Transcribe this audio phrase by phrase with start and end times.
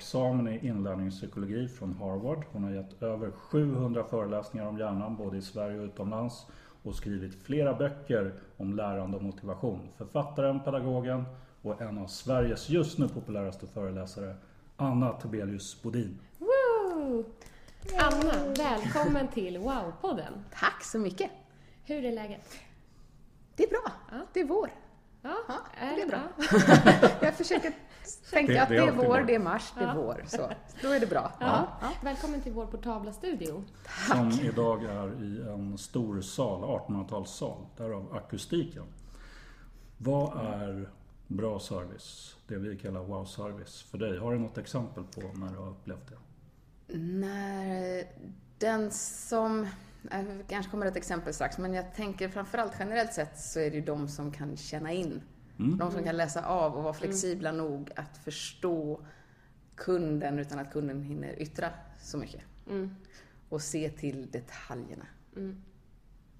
[0.00, 2.44] Examen i inlärningspsykologi från Harvard.
[2.52, 6.46] Hon har gett över 700 föreläsningar om hjärnan både i Sverige och utomlands
[6.82, 9.88] och skrivit flera böcker om lärande och motivation.
[9.96, 11.24] Författaren, pedagogen
[11.62, 14.34] och en av Sveriges just nu populäraste föreläsare,
[14.76, 16.18] Anna Tobelius Bodin.
[16.38, 17.24] Woo!
[17.98, 20.32] Anna, välkommen till Wow-podden.
[20.54, 21.30] Tack så mycket.
[21.84, 22.48] Hur är läget?
[23.56, 23.92] Det är bra.
[24.10, 24.16] Ja.
[24.32, 24.70] Det är vår.
[25.22, 26.18] Ja, Ja, är det är bra.
[26.36, 27.08] bra?
[27.26, 27.72] Jag försöker
[28.30, 29.94] tänka Det- att det är vår, det är mars, det är Ja.
[29.96, 30.24] vår.
[30.26, 30.50] Så
[30.82, 31.32] då är det bra.
[31.40, 31.68] Ja.
[31.80, 31.88] Ja.
[32.02, 33.64] Välkommen till vår portabla studio.
[34.08, 37.66] Som idag är i en stor sal, 1800-talssal.
[37.76, 38.84] Därav akustiken.
[39.98, 40.90] Vad är
[41.26, 42.36] bra service?
[42.46, 44.18] Det vi kallar wow-service för dig.
[44.18, 46.18] Har du något exempel på när du har upplevt det?
[46.98, 48.04] När
[48.58, 49.66] den som,
[50.10, 53.76] jag kanske kommer ett exempel strax, men jag tänker framförallt generellt sett så är det
[53.76, 55.22] ju de som kan känna in.
[55.78, 59.00] De som kan läsa av och vara flexibla nog att förstå
[59.74, 62.42] kunden utan att kunden hinner yttra så mycket.
[62.68, 62.94] Mm.
[63.48, 65.06] Och se till detaljerna.
[65.36, 65.62] Mm.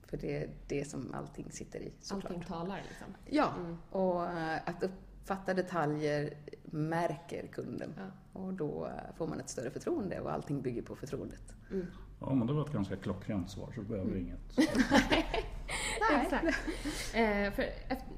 [0.03, 2.33] För det är det som allting sitter i såklart.
[2.33, 3.07] Allting talar liksom.
[3.27, 3.53] Ja,
[3.91, 7.95] och eh, att uppfatta detaljer märker kunden.
[7.97, 8.41] Ja.
[8.41, 11.55] Och då eh, får man ett större förtroende och allting bygger på förtroendet.
[12.21, 14.23] Ja, men det var ett ganska klockrent svar så du behöver Mm.
[14.27, 14.59] inget.
[16.13, 16.47] Exakt.
[17.15, 17.65] Eh, för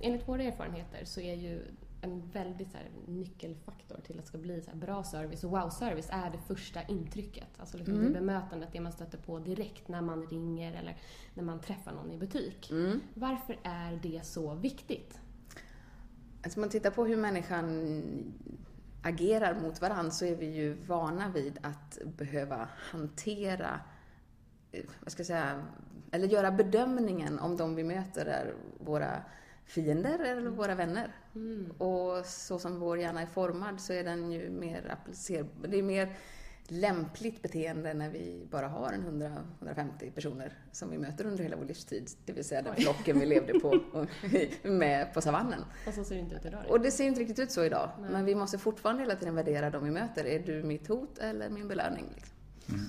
[0.01, 1.63] enligt våra erfarenheter så är ju
[2.01, 5.51] en väldigt så här, nyckelfaktor till att det ska bli så här, bra service och
[5.51, 7.49] wow-service är det första intrycket.
[7.59, 10.97] Alltså liksom det bemötandet, det man stöter på direkt när man ringer eller
[11.35, 12.73] när man träffar någon i butik.
[13.15, 15.21] Varför är det så viktigt?
[16.45, 18.03] Alltså man tittar på hur människan
[19.03, 23.81] agerar mot varandra så är vi ju vana vid att behöva hantera,
[24.73, 25.63] eh, vad ska jag säga,
[26.13, 29.23] eller göra bedömningen om de vi möter är våra
[29.65, 31.13] fiender eller våra vänner.
[31.79, 35.69] Och så som vår hjärna är formad så är den ju mer applicerbar.
[35.69, 36.17] Det är mer
[36.69, 39.23] lämpligt beteende när vi bara har en
[39.61, 42.11] 100-150 personer som vi möter under hela vår livstid.
[42.27, 43.81] Det vill säga den flocken vi levde på
[44.69, 45.65] med på savannen.
[45.87, 46.65] Och så ser det inte ut idag.
[46.69, 47.91] Och det ser inte riktigt ut så idag.
[48.11, 50.25] Men vi måste fortfarande hela tiden värdera de vi möter.
[50.25, 52.05] Är du mitt hot eller min belöning?
[52.15, 52.37] Liksom?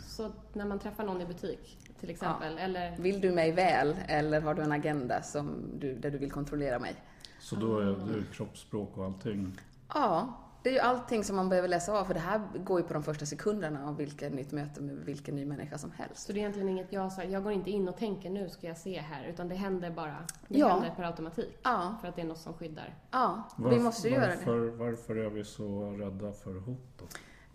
[0.07, 4.41] Så när man träffar någon i butik till exempel, eller Vill du mig väl eller
[4.41, 6.95] har du en agenda som du, där du vill kontrollera mig?
[7.39, 9.59] Så då är det kroppsspråk och allting.
[9.93, 12.05] Ja, det är ju allting som man behöver läsa av.
[12.05, 15.35] För det här går ju på de första sekunderna av vilket nytt möte med vilken
[15.35, 16.25] ny människa som helst.
[16.25, 18.67] Så det är egentligen inget jag sa, jag går inte in och tänker nu ska
[18.67, 20.15] jag se här, utan det händer bara.
[20.47, 20.67] Det Ja.
[20.69, 21.57] händer per automatik.
[21.63, 21.97] Ja.
[22.01, 22.95] För att det är något som skyddar.
[23.11, 24.35] Ja, vi Varf- måste ju göra det.
[24.35, 27.05] varför, Varför är vi så rädda för hot då?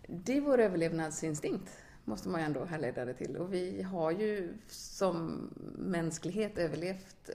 [0.07, 1.71] Det är vår överlevnadsinstinkt,
[2.09, 3.37] måste man ju ändå härleda det till.
[3.37, 5.49] Och vi har ju som
[5.79, 7.31] mänsklighet överlevt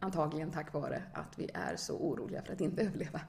[0.00, 3.20] antagligen tack vare att vi är så oroliga för att inte överleva.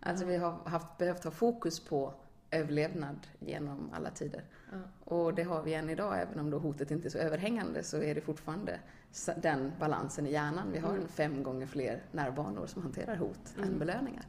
[0.00, 2.14] Alltså vi har haft, behövt ha fokus på
[2.50, 4.44] överlevnad genom alla tider.
[5.04, 8.02] Och det har vi än idag, även om då hotet inte är så överhängande så
[8.02, 8.80] är det fortfarande
[9.36, 10.72] den balansen i hjärnan.
[10.72, 14.24] Vi har en fem gånger fler nervbanor som hanterar hot än belöningar.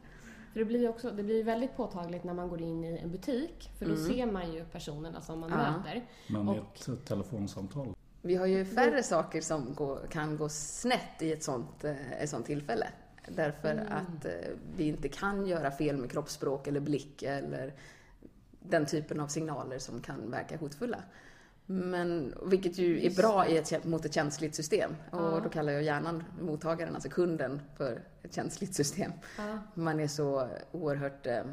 [0.56, 3.10] För det blir ju också, det blir väldigt påtagligt när man går in i en
[3.10, 5.56] butik, för då ser man ju personerna som man Ja.
[5.56, 6.04] möter.
[6.28, 7.94] Men i Och- ett telefonsamtal?
[8.22, 12.30] Vi har ju färre saker som går, kan gå snett i ett sånt, eh, ett
[12.30, 12.88] sånt tillfälle.
[13.28, 14.32] Därför att eh,
[14.76, 17.74] vi inte kan göra fel med kroppsspråk eller blick eller
[18.60, 20.98] den typen av signaler som kan verka hotfulla.
[21.66, 24.96] Men, vilket ju är bra i ett, mot ett känsligt system.
[25.10, 29.12] Och då kallar jag hjärnan, mottagaren, alltså kunden, för ett känsligt system.
[29.74, 31.44] Man är så oerhört eh,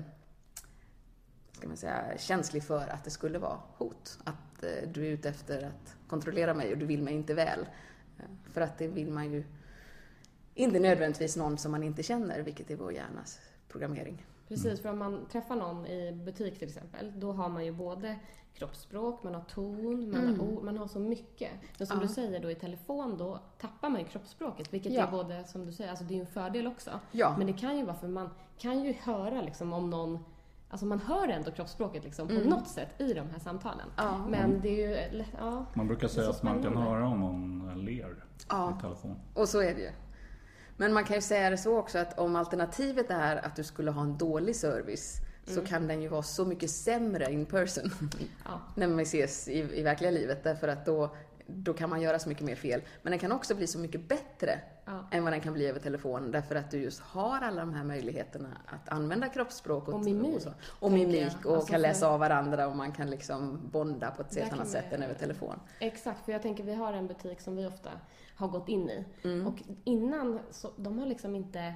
[1.52, 4.20] ska man säga, känslig för att det skulle vara hot.
[4.24, 7.60] Att eh, du är ute efter att kontrollera mig och du vill mig inte väl.
[8.20, 9.44] Eh, För att det vill man ju
[10.56, 13.40] inte nödvändigtvis någon som man inte känner, vilket är vår hjärnas
[13.70, 14.26] programmering.
[14.54, 18.20] Precis, för om man träffar någon i butik till exempel, då har man ju både
[18.54, 20.40] kroppsspråk, man har ton, man, Mm.
[20.40, 21.52] har, ord, man har så mycket.
[21.78, 22.04] Men som Ja.
[22.04, 25.08] du säger då i telefon, då tappar man ju kroppsspråket, vilket Ja.
[25.08, 26.92] är både, som du säger, alltså det är ju en fördel också.
[27.12, 27.36] Ja.
[27.38, 30.20] Men det kan ju vara för man kan ju höra liksom om någon
[30.70, 33.88] Alltså man hör ändå kroppsspråket liksom på något sätt i de här samtalen.
[33.98, 34.14] Mm.
[34.14, 34.26] Ja.
[34.30, 35.66] Men det är ju, ja.
[35.74, 38.16] Man brukar säga att man kan höra om någon ler
[38.50, 38.74] Ja.
[38.78, 39.16] i telefon.
[39.34, 39.90] Och så är det ju.
[40.78, 43.92] Men man kan ju säga det så också att om alternativet är att du skulle
[43.92, 45.18] ha en dålig service
[45.48, 47.92] så kan den ju vara så mycket sämre in person
[48.46, 48.62] Ja.
[48.76, 51.16] när man ses i, i verkliga livet därför att då,
[51.48, 52.82] då kan man göra så mycket mer fel.
[53.02, 55.08] Men den kan också bli så mycket bättre Ja.
[55.12, 57.84] än vad den kan bli över telefon därför att du just har alla de här
[57.84, 60.50] möjligheterna att använda kroppsspråk Och mimik, och, så.
[60.80, 64.36] och mimik och Alltså kan läsa av varandra och man kan liksom bonda på ett
[64.36, 65.60] helt annat sätt än över telefon.
[65.80, 67.90] Exakt, för jag tänker vi har en butik som vi ofta
[68.44, 69.06] har gått in i.
[69.24, 69.48] Mm.
[69.48, 71.74] Och innan, så, de har liksom inte,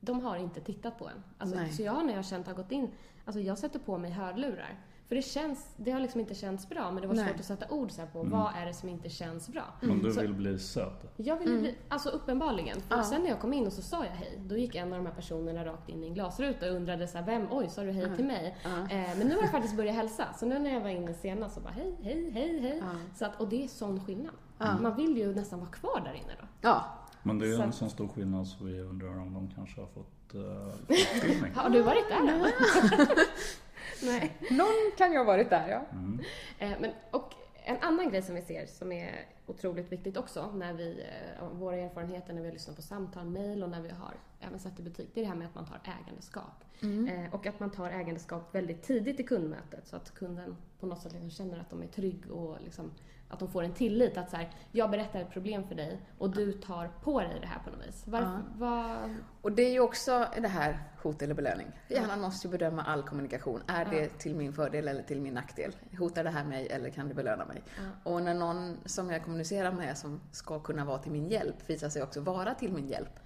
[0.00, 1.22] de har inte tittat på en.
[1.38, 1.72] Alltså, Nej.
[1.72, 2.90] så jag när jag känt har gått in,
[3.24, 4.80] alltså jag sätter på mig hörlurar.
[5.08, 7.28] För det känns, det har liksom inte känts bra, men det var Nej.
[7.28, 9.62] svårt att sätta ord så här på vad är det som inte känns bra.
[9.80, 11.08] Men du Så- vill bli sedd.
[11.16, 12.80] Jag ville bli, alltså uppenbarligen.
[12.80, 12.98] För Mm.
[12.98, 13.04] Ja.
[13.04, 15.06] sen när jag kom in och så sa jag hej, då gick en av de
[15.06, 17.90] här personerna rakt in i en glasruta och undrade så här, vem, oj, sa du
[17.90, 18.56] hej till mig?
[18.64, 20.24] Eh, men nu har jag faktiskt börjat hälsa.
[20.38, 22.82] Så nu när jag var inne senast så bara hej, hej, hej, hej.
[23.14, 24.34] Så att, och det är sån skillnad.
[24.80, 26.46] Man vill ju nästan vara kvar där inne då.
[26.60, 26.84] Ja,
[27.22, 29.88] Men det är Så- en sån stor skillnad så vi undrar om de kanske har
[29.88, 31.52] fått uh, utbildning.
[31.54, 32.46] Har du varit där då?
[34.06, 34.36] Nej.
[34.50, 35.82] någon kan ju ha varit där ja.
[36.58, 40.72] Eh, men, och en annan grej som vi ser som är otroligt viktigt också när
[40.72, 41.04] vi,
[41.40, 44.58] eh, våra erfarenheter när vi har lyssnat på samtal, mejl och när vi har även
[44.58, 46.64] sett i butik, det är det här med att man tar ägandeskap.
[46.82, 51.02] Eh, och att man tar ägandeskap väldigt tidigt i kundmötet så att kunden på något
[51.02, 52.90] sätt liksom känner att de är trygg och liksom,
[53.32, 56.30] att de får en tillit att så här, jag berättar ett problem för dig och
[56.30, 58.02] du tar på dig det här på något vis.
[58.06, 61.66] Varför, vad, Och det är ju också det här hot eller belöning.
[61.88, 63.62] Hjärnan måste ju bedöma all kommunikation.
[63.66, 65.76] Är det till min fördel eller till min nackdel?
[65.98, 67.62] Hotar det här mig eller kan det belöna mig?
[68.04, 71.88] Och när någon som jag kommunicerar med som ska kunna vara till min hjälp visar
[71.88, 73.20] sig också vara till min hjälp.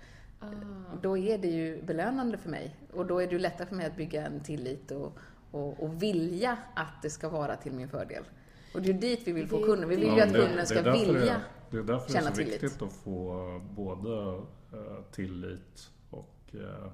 [1.03, 2.77] Då är det ju belönande för mig.
[2.93, 5.19] Och då är det ju lättare för mig att bygga en tillit och,
[5.51, 8.25] och, och vilja att det ska vara till min fördel.
[8.77, 9.89] Och det är dit vi vill få kunden.
[9.89, 11.41] Vi vill ju att kunden ska det är därför vilja.
[11.71, 12.63] Det, är därför det är känna så tillit.
[12.63, 14.35] viktigt att få både
[14.73, 16.91] eh, tillit och eh,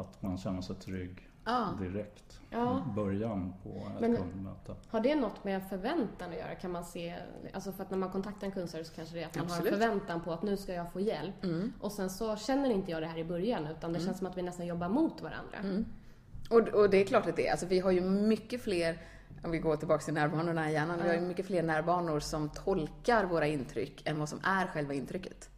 [0.00, 1.68] att man känner sig trygg Ja.
[1.80, 2.84] direkt Ja.
[2.90, 4.74] i början på ett Men- kundmöte.
[4.88, 6.54] Har det något med förväntan att göra?
[6.54, 7.14] Kan man se,
[7.52, 9.64] alltså för att när man kontaktar en kundservice så kanske det är att man Absolut.
[9.72, 11.34] har en förväntan på att nu ska jag få hjälp.
[11.80, 14.36] Och sen så känner inte jag det här i början utan det känns som att
[14.38, 15.84] vi nästan jobbar mot varandra.
[16.50, 17.50] Och, och det är klart att det är.
[17.50, 18.98] Alltså, vi har ju mycket fler,
[19.42, 22.48] om vi går tillbaka till närbanorna i hjärnan, vi har ju mycket fler närbanor som
[22.48, 25.48] tolkar våra intryck än vad som är själva intrycket.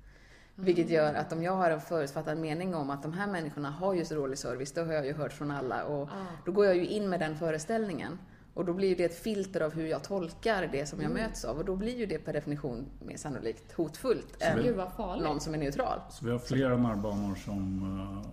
[0.55, 3.95] Vilket gör att om jag har en förutfattad mening om att de här människorna har
[3.95, 6.09] ju så dålig service, det har jag ju hört från alla och
[6.47, 8.19] då går jag ju in med den föreställningen.
[8.55, 11.45] Och då blir ju det ett filter av hur jag tolkar det som jag möts
[11.45, 15.25] av och då blir ju det per definition mer sannolikt hotfullt än vad farligt.
[15.25, 16.01] någon som är neutral.
[16.11, 18.31] Så vi har flera närbanor som eh,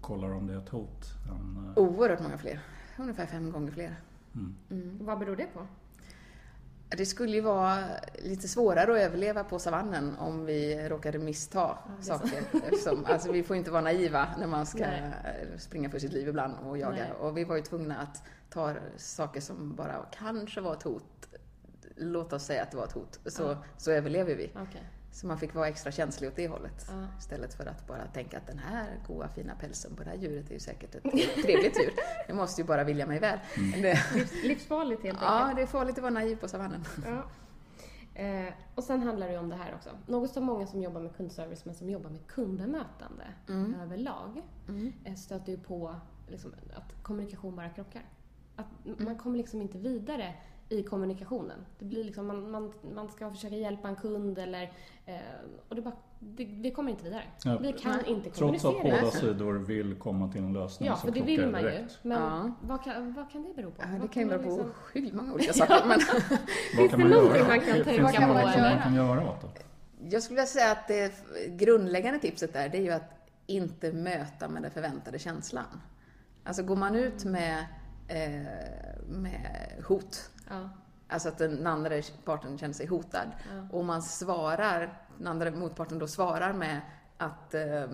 [0.00, 1.04] kollar om det är ett hot.
[1.30, 2.60] Än, eh, Oerhört många fler.
[2.98, 3.96] Ungefär fem gånger fler.
[5.00, 5.66] Vad beror det på?
[6.96, 7.78] Det skulle ju vara
[8.22, 12.42] lite svårare att överleva på savannen om vi råkade missta saker.
[12.52, 15.12] Eftersom, alltså vi får inte vara naiva när man ska Nej.
[15.58, 16.96] springa för sitt liv ibland och jaga.
[16.96, 17.12] Nej.
[17.12, 21.28] Och vi var ju tvungna att ta saker som bara kanske var ett hot.
[21.96, 23.20] Låt oss säga att det var ett hot.
[23.26, 24.52] Så, så överlever vi.
[24.54, 24.90] Okej.
[25.14, 26.86] Så man fick vara extra känslig åt det hållet.
[26.88, 27.06] Ja.
[27.18, 30.50] Istället för att bara tänka att den här goa fina pälsen på det här djuret
[30.50, 31.02] är ju säkert ett
[31.42, 31.92] trevligt djur.
[32.26, 33.38] Det måste ju bara vilja mig väl.
[33.82, 33.98] Det,
[34.44, 35.56] Livsfarligt helt ja, enkelt.
[35.56, 36.84] det är farligt att vara naiv på savannen.
[37.06, 37.24] Ja.
[38.22, 39.90] Eh, och sen handlar det om det här också.
[40.06, 43.24] Något som många som jobbar med kundservice men som jobbar med kundbemötande
[43.82, 44.42] överlag
[45.04, 45.96] eh, stöter ju på
[46.28, 48.02] liksom, att kommunikation bara krockar.
[48.56, 48.66] Att
[48.98, 50.34] man kommer liksom inte vidare
[50.68, 51.58] i kommunikationen.
[51.78, 54.62] Det blir liksom, man, man, man ska försöka hjälpa en kund eller...
[55.06, 55.14] Eh,
[55.68, 57.22] och det bara, det, vi kommer inte vidare.
[57.44, 58.04] Ja, vi kan nej.
[58.06, 59.00] inte Trots att kommunicera.
[59.00, 61.70] båda sidor vill komma till en lösning Ja, så för det vill man ju.
[61.70, 61.98] direkt.
[62.02, 62.50] Men Ja.
[62.60, 63.82] vad, kan, vad kan det bero på?
[63.82, 65.82] Ja, det Vad kan ju bero på liksom- sjukt många olika saker.
[65.88, 66.00] Men
[66.76, 67.48] Vad kan det man någonting göra?
[67.48, 68.74] man kan Finns tänka det Vad kan något man som göra?
[68.74, 69.60] man kan göra åt det?
[70.10, 71.12] jag skulle vilja säga att det
[71.48, 75.64] grundläggande tipset där, det är ju att inte möta med den förväntade känslan.
[76.44, 77.64] Alltså går man ut med,
[79.06, 80.68] med hot, Ja.
[81.08, 83.28] alltså att den andra parten känner sig hotad,
[83.72, 86.80] och man svarar, den andra motparten då svarar med
[87.18, 87.86] att eh,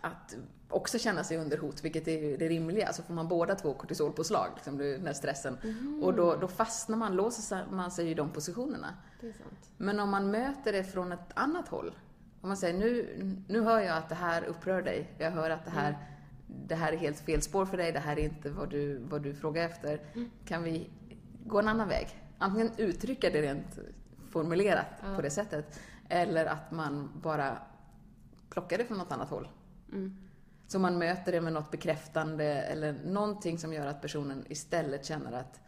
[0.00, 0.36] att
[0.68, 2.92] också känna sig under hot, vilket är det rimliga.
[2.92, 5.58] Så får man båda två kortisolpåslag, liksom, den här stressen.
[5.62, 6.02] Mm.
[6.02, 8.94] Och då, då fastnar man, låser man sig i de positionerna.
[9.76, 11.94] Men om man möter det från ett annat håll.
[12.40, 13.16] Om man säger nu,
[13.48, 15.10] nu hör jag att det här upprör dig.
[15.18, 15.96] Jag hör att det här,
[16.66, 17.92] det här är helt fel spår för dig.
[17.92, 20.00] Det här är inte vad du, vad du frågar efter.
[20.44, 20.90] Kan vi
[21.46, 22.08] gå en annan väg?
[22.38, 23.78] Antingen uttrycka det rent
[24.30, 25.80] formulerat på det sättet.
[26.08, 27.58] Eller att man bara
[28.50, 29.48] plockar det från något annat håll.
[30.66, 35.32] Så man möter det med något bekräftande eller någonting som gör att personen istället känner
[35.32, 35.60] att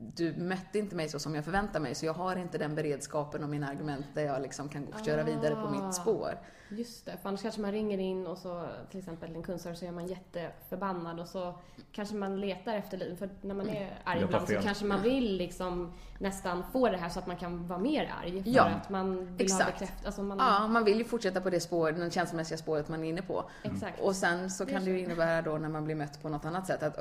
[0.00, 3.42] du mötte inte mig så som jag förväntar mig, så jag har inte den beredskapen
[3.42, 5.70] och mina argument där jag liksom kan gå- köra vidare på Ah.
[5.70, 6.38] mitt spår.
[6.70, 9.86] Just det, för annars kanske man ringer in och så till exempel en kundservice så
[9.86, 11.54] är man jätteförbannad och så
[11.92, 15.02] kanske man letar efter lite, för när man är arg Letar ibland så kanske man
[15.02, 18.42] vill liksom nästan få det här så att man kan vara mer arg.
[18.42, 19.62] För Ja, att man vill exakt.
[19.64, 20.06] ha bekräftelse.
[20.06, 23.08] Alltså man, Ja, man vill ju fortsätta på det spår, det känslomässiga spåret man är
[23.08, 23.44] inne på.
[23.64, 24.00] Exakt.
[24.00, 26.66] Och sen så kan det ju innebära då när man blir mött på något annat
[26.66, 26.98] sätt att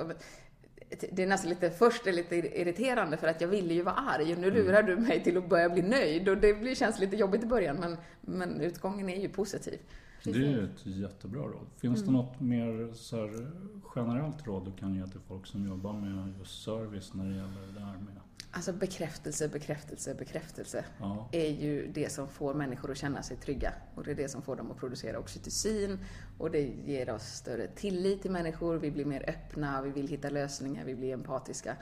[0.90, 4.34] det är nästan lite, först är lite irriterande för att jag ville ju vara arg
[4.34, 7.16] och nu lurar du mig till att börja bli nöjd och det blir, känns lite
[7.16, 9.80] jobbigt i början men, men utgången är ju positiv.
[10.24, 11.68] Det är ett jättebra råd.
[11.78, 13.52] Finns det något mer så här,
[13.96, 17.74] generellt råd du kan ge till folk som jobbar med just service när det gäller
[17.74, 18.22] det här med...
[18.52, 21.30] Alltså bekräftelse, bekräftelse, bekräftelse Ja.
[21.32, 23.74] är ju det som får människor att känna sig trygga.
[23.96, 26.00] Och det är det som får dem att producera oxytocin
[26.38, 30.30] och det ger oss större tillit till människor, vi blir mer öppna, vi vill hitta
[30.30, 31.76] lösningar, vi blir empatiska.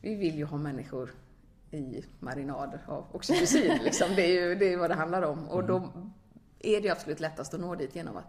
[0.00, 1.10] Vi vill ju ha människor
[1.70, 4.14] i marinad av oxytocin, liksom.
[4.16, 5.48] det, är ju, det är vad det handlar om.
[5.48, 5.92] Och då
[6.60, 8.26] är det absolut lättast att nå dit genom att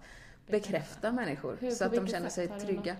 [0.47, 2.95] bekräfta människor Hur, så att de känner sig trygga.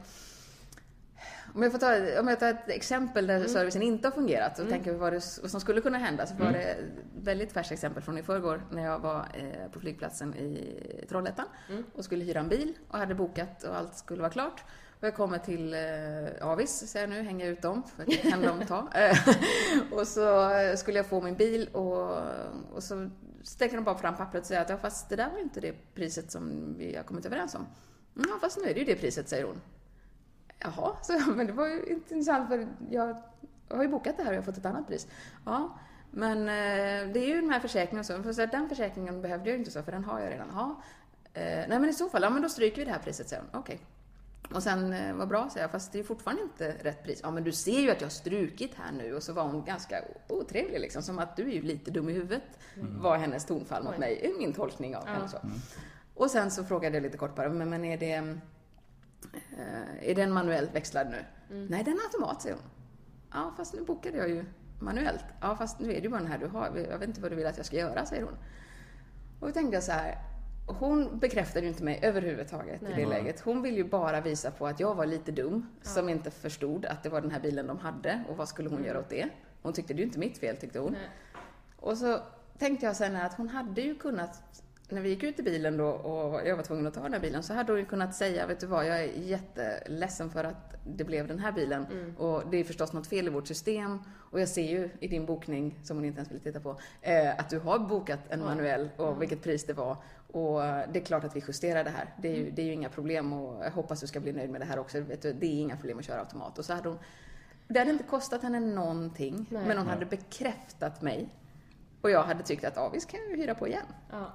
[1.56, 3.42] Om jag, får ta, om jag tar ett exempel Mm.
[3.42, 6.34] där servicen inte har fungerat och tänker vad, det, vad som skulle kunna hända så
[6.36, 6.54] var Mm.
[6.54, 6.80] det ett
[7.22, 11.84] väldigt färskt exempel från i förrgår när jag var eh, på flygplatsen i Trollhättan Mm.
[11.96, 14.64] och skulle hyra en bil och hade bokat och allt skulle vara klart.
[15.00, 18.42] Och jag kommer till eh, Avis, säger jag nu, hänger ut dem, för det kan
[18.42, 18.88] de ta.
[19.92, 22.18] Och så skulle jag få min bil och,
[22.74, 23.10] och så
[23.44, 25.74] sträcker de bara fram pappret och säger att ja, fast det där var inte det
[25.96, 27.62] priset som vi har kommit överens om.
[28.16, 29.62] "Mm, Ja, fast nu är det ju det priset, säger hon.
[30.60, 33.22] Jaha, så, men det var ju intressant för jag
[33.70, 35.08] har ju bokat det här och jag har fått ett annat pris.
[35.46, 35.78] Ja,
[36.12, 38.24] men eh, det är ju den här försäkringen och så.
[38.24, 40.48] För så här, den försäkringen behövde jag ju inte så, för den har jag redan.
[40.54, 40.82] Ja.
[41.34, 43.44] Eh, nej men i så fall, ja men då stryker vi det här priset, säger
[43.52, 43.60] hon.
[43.60, 43.80] Okej.
[44.54, 47.20] Och sen, eh, vad bra, säger jag, fast det är fortfarande inte rätt pris.
[47.24, 49.16] Ja men du ser ju att jag har strukit här nu.
[49.16, 49.96] Och så var hon ganska
[50.30, 52.44] otrevlig liksom, som att du är ju lite dum i huvudet.
[52.76, 55.12] Var hennes tonfall mot mig, min tolkning av Ja.
[55.12, 55.28] henne.
[55.28, 55.38] Så.
[56.16, 58.38] Och sen så frågade jag lite kort bara, men, men är det
[60.02, 61.26] är den manuellt växlad nu?
[61.70, 62.66] Nej, den är automat, säger hon.
[63.34, 64.46] Ja, fast nu bokade jag ju
[64.80, 65.26] manuellt.
[65.42, 66.86] Ja, fast nu är det ju bara den här du har.
[66.92, 68.38] Jag vet inte vad du vill att jag ska göra, säger hon.
[69.40, 70.18] Och då tänkte jag så här.
[70.68, 73.06] Hon bekräftade ju inte mig överhuvudtaget i det Nej.
[73.06, 73.40] läget.
[73.40, 77.04] Hon ville ju bara visa på att jag var lite dum, som inte förstod att
[77.04, 79.30] det var den här bilen de hade och vad skulle hon göra åt det?
[79.62, 80.92] Hon tyckte det är ju inte mitt fel, tyckte hon.
[80.92, 81.10] Nej.
[81.76, 82.20] Och så
[82.58, 84.64] tänkte jag sen att hon hade ju kunnat,
[84.94, 87.20] när vi gick ut i bilen då och jag var tvungen att ta den här
[87.20, 90.76] bilen, så hade hon ju kunnat säga, vet du vad, jag är jätteledsen för att
[90.86, 91.86] det blev den här bilen.
[92.18, 94.00] Och det är förstås något fel i vårt system.
[94.32, 97.40] Och jag ser ju i din bokning, som hon inte ens ville titta på, eh,
[97.40, 99.98] att du har bokat en manuell och vilket pris det var.
[100.32, 102.14] Och det är klart att vi justerar det här.
[102.22, 104.50] Det är ju, det är ju inga problem och jag hoppas du ska bli nöjd
[104.50, 105.00] med det här också.
[105.00, 106.60] Vet du, det är inga problem att köra automat.
[106.60, 107.00] Och så hade hon,
[107.68, 109.68] det hade inte kostat henne någonting, Nej.
[109.68, 111.30] men hon hade bekräftat mig.
[112.04, 113.86] Och jag hade tyckt att, ja visst kan jag ju hyra på igen.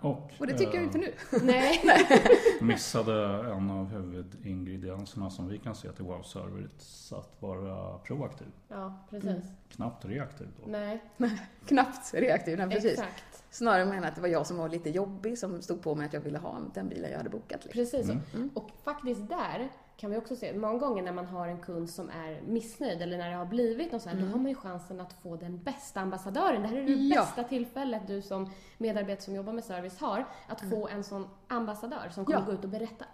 [0.00, 1.12] Och, Och det tycker jag eh, inte nu.
[1.42, 1.80] Nej.
[2.60, 3.12] missade
[3.52, 8.46] en av huvudingredienserna som vi kan se till Wow Service att vara proaktiv.
[8.68, 9.44] Ja, precis.
[9.68, 10.70] Knappt reaktiv då.
[10.70, 11.02] Nej,
[11.66, 12.92] Knappt reaktiv, nej, precis.
[12.92, 13.44] exakt.
[13.50, 16.06] Snarare menar jag att det var jag som var lite jobbig som stod på mig
[16.06, 17.64] att jag ville ha den bilen jag hade bokat.
[17.64, 17.72] Liksom.
[17.72, 18.48] Precis så.
[18.54, 19.68] Och faktiskt där
[20.00, 23.18] kan vi också se, många gånger när man har en kund som är missnöjd eller
[23.18, 25.62] när det har blivit något så här, då har man ju chansen att få den
[25.62, 26.62] bästa ambassadören.
[26.62, 27.20] Det här är det Ja.
[27.20, 32.08] bästa tillfället du som medarbetare som jobbar med service har, att få en sån ambassadör
[32.10, 32.44] som kommer Ja.
[32.46, 33.04] gå ut och berätta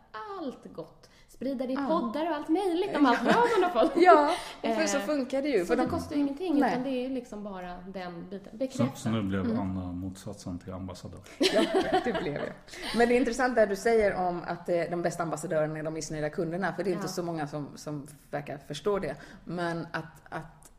[0.41, 1.11] allt gott.
[1.29, 3.93] Sprida det i poddar och allt möjligt om allt bra man har fått.
[3.97, 4.31] Ja,
[4.63, 5.61] och för så Eh, funkar det ju.
[5.61, 6.71] Så För det de, kostar ju ingenting Nej.
[6.73, 8.51] utan det är ju liksom bara den biten.
[8.53, 8.97] Så, Bekräfta.
[8.97, 11.21] så nu blev Anna motsatsen till ambassadör.
[11.39, 11.63] ja,
[12.05, 12.53] det blev jag.
[12.97, 15.95] Men det är intressant det du säger om att eh, de bästa ambassadörerna är de
[15.95, 16.73] missnöjda kunderna.
[16.73, 17.09] För det är inte Ja.
[17.09, 19.15] så många som, som verkar förstå det.
[19.45, 20.73] Men att, att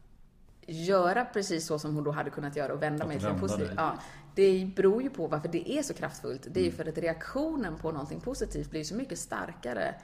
[0.67, 3.39] göra precis så som hon då hade kunnat göra och vända Att mig till en
[3.39, 3.71] positiv.
[3.77, 3.93] Ja,
[4.35, 6.47] det beror ju på varför det är så kraftfullt.
[6.51, 9.95] Det är ju för att reaktionen på någonting positivt blir så mycket starkare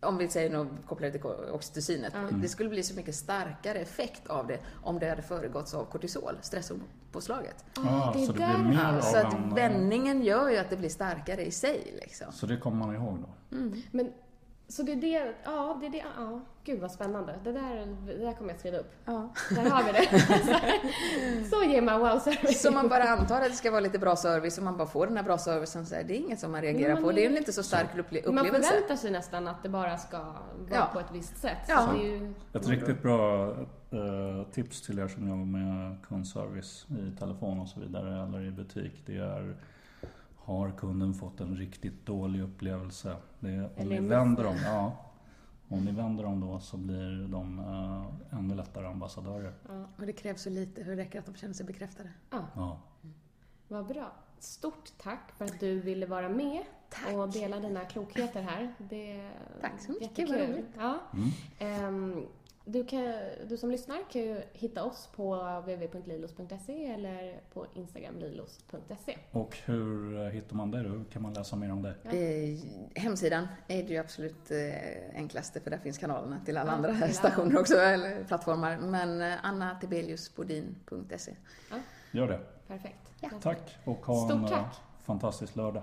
[0.00, 4.46] om vi säger något kopplat till oxytocinet, det skulle bli så mycket starkare effekt av
[4.46, 7.64] det om det hade föregåtts av kortisol, stresshormonpåslaget.
[7.76, 10.70] Ja, det är så det blir mer av så att eh, vändningen gör ju att
[10.70, 12.32] det blir starkare i sig liksom.
[12.32, 13.56] Så det kommer man ihåg då.
[13.90, 14.12] Men,
[14.68, 17.34] så det är det, ja, det är det, ja, gud vad spännande.
[17.44, 18.92] Det där, det där kommer jag skriva upp.
[19.04, 19.28] Ja.
[19.50, 21.44] Där har vi det.
[21.50, 22.62] så ger man wow-service.
[22.62, 25.06] Så man bara antar att det ska vara lite bra service och man bara får
[25.06, 27.12] den här bra servicen så det är inget som man reagerar man på.
[27.12, 28.70] Det är ju inte så stark upple- Man upplevelse.
[28.72, 30.34] förväntar sig nästan att det bara ska vara
[30.70, 30.90] Ja.
[30.92, 31.58] på ett visst sätt.
[31.68, 31.86] Ja.
[31.86, 33.48] Så det är ju, Ett riktigt bra
[33.90, 38.50] eh, tips till er som jobbar med kundservice i telefon och så vidare eller i
[38.50, 39.02] butik.
[39.06, 39.56] Det är
[40.48, 43.16] har kunden fått en riktigt dålig upplevelse?
[43.40, 44.96] Det om ni vänder dem, ja,
[45.68, 49.52] om ni vänder dem då så blir de eh, ännu lättare ambassadörer.
[49.96, 52.10] Och det krävs så lite, hur det räcker att de känner sig bekräftade.
[52.30, 52.80] Ja.
[53.68, 54.12] vad bra.
[54.38, 56.62] Stort tack för att du ville vara med
[57.14, 58.74] och dela dina klokheter här.
[58.78, 60.38] Det Tack så mycket, jättekul.
[60.40, 60.74] vad roligt.
[60.78, 60.98] Ja.
[61.58, 62.26] Ehm,
[62.68, 63.12] du, kan,
[63.48, 65.34] du som lyssnar kan ju hitta oss på
[65.66, 69.18] www.lilos.se eller på Instagram lilos.se.
[69.30, 70.78] Och hur eh, hittar man då?
[70.78, 71.94] Hur kan man läsa mer om dig?
[72.04, 72.58] Eh,
[73.02, 76.92] hemsidan är det ju absolut eh, enklaste för där finns kanalerna till alla Ja, andra
[76.94, 78.78] till alla stationer också, eller plattformar.
[78.78, 81.36] Men eh, annatibeliusbodin.se.
[82.12, 82.40] Gör det.
[82.66, 83.14] Perfekt.
[83.42, 84.76] Tack och ha Stort en eh, tack.
[85.04, 85.82] fantastisk lördag.